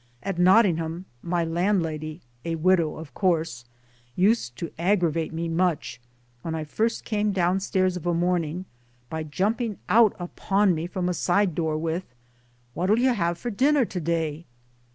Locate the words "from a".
10.87-11.13